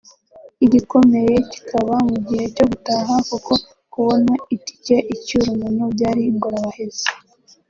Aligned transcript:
igikomeye 0.65 1.35
kikaba 1.51 1.95
mu 2.09 2.17
gihe 2.27 2.45
cyo 2.55 2.65
gutaha 2.71 3.13
kuko 3.29 3.51
kubona 3.93 4.33
itike 4.55 4.95
icyura 5.13 5.45
umuntu 5.55 5.83
byari 5.93 6.21
ingorabahizi 6.31 7.07